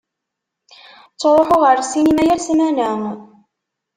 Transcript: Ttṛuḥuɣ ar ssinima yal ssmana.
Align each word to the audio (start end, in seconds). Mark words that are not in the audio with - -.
Ttṛuḥuɣ 1.13 1.63
ar 1.71 1.79
ssinima 1.83 2.23
yal 2.27 2.41
ssmana. 2.41 2.89